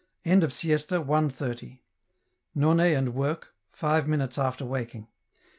End 0.25 0.43
of 0.43 0.51
Siesta. 0.51 0.95
1.30. 0.99 1.77
None 2.55 2.79
and 2.79 3.13
work, 3.13 3.53
five 3.71 4.07
minutes 4.07 4.39
after 4.39 4.65
waking. 4.65 5.07